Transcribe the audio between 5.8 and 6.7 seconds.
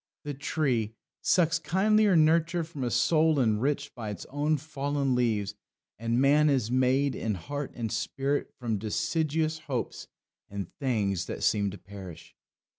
and man